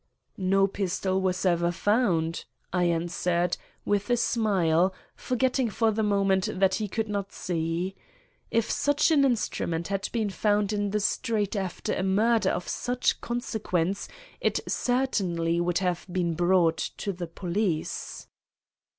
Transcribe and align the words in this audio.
"No 0.35 0.65
pistol 0.65 1.21
was 1.21 1.45
ever 1.45 1.71
found," 1.71 2.45
I 2.73 2.85
answered, 2.85 3.55
with 3.85 4.09
a 4.09 4.17
smile, 4.17 4.95
forgetting 5.15 5.69
for 5.69 5.91
the 5.91 6.01
moment 6.01 6.49
that 6.59 6.73
he 6.73 6.87
could 6.87 7.07
not 7.07 7.31
see. 7.31 7.93
"If 8.49 8.71
such 8.71 9.11
an 9.11 9.23
instrument 9.23 9.89
had 9.89 10.09
been 10.11 10.31
found 10.31 10.73
in 10.73 10.89
the 10.89 10.99
street 10.99 11.55
after 11.55 11.93
a 11.93 12.01
murder 12.01 12.49
of 12.49 12.67
such 12.67 13.21
consequence 13.21 14.07
it 14.39 14.59
certainly 14.67 15.61
would 15.61 15.77
have 15.77 16.07
been 16.11 16.33
brought 16.33 16.79
to 16.97 17.13
the 17.13 17.27
police." 17.27 18.25